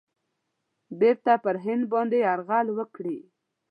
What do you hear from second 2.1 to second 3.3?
یرغل وکړي.